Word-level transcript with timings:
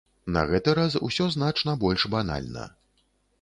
На 0.35 0.41
гэты 0.51 0.73
раз 0.79 0.95
усё 1.07 1.27
значна 1.35 1.77
больш 1.85 2.07
банальна. 2.15 2.65